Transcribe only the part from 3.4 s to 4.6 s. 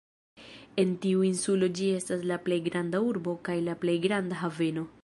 kaj la plej granda